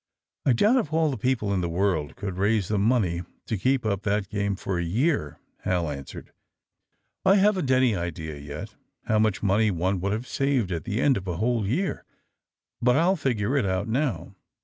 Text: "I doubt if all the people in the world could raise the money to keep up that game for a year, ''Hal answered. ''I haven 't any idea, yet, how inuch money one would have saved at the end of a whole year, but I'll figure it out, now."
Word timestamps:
"I 0.47 0.53
doubt 0.53 0.77
if 0.77 0.91
all 0.91 1.11
the 1.11 1.15
people 1.19 1.53
in 1.53 1.61
the 1.61 1.69
world 1.69 2.15
could 2.15 2.39
raise 2.39 2.69
the 2.69 2.79
money 2.79 3.21
to 3.45 3.55
keep 3.55 3.85
up 3.85 4.01
that 4.01 4.29
game 4.29 4.55
for 4.55 4.79
a 4.79 4.83
year, 4.83 5.39
''Hal 5.65 5.91
answered. 5.91 6.31
''I 7.23 7.35
haven 7.35 7.67
't 7.67 7.71
any 7.75 7.95
idea, 7.95 8.35
yet, 8.39 8.73
how 9.05 9.19
inuch 9.19 9.43
money 9.43 9.69
one 9.69 10.01
would 10.01 10.11
have 10.11 10.25
saved 10.25 10.71
at 10.71 10.85
the 10.85 10.99
end 10.99 11.17
of 11.17 11.27
a 11.27 11.37
whole 11.37 11.67
year, 11.67 12.03
but 12.81 12.95
I'll 12.95 13.15
figure 13.15 13.55
it 13.55 13.65
out, 13.67 13.87
now." 13.87 14.33